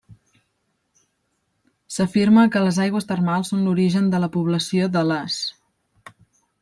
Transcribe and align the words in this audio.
S'afirma 1.97 2.45
que 2.55 2.63
les 2.67 2.79
aigües 2.85 3.07
termals 3.11 3.51
són 3.53 3.63
l'origen 3.67 4.09
de 4.15 4.23
la 4.25 4.31
població 4.39 4.89
de 4.97 5.05
Les. 5.13 5.37